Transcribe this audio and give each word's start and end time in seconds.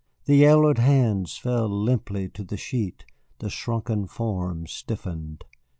The 0.25 0.37
yellowed 0.37 0.79
hands 0.79 1.37
fell 1.37 1.69
limply 1.69 2.27
to 2.29 2.43
the 2.43 2.57
sheet, 2.57 3.05
the 3.37 3.51
shrunken 3.51 4.07
form 4.07 4.65
stiffened. 4.65 5.43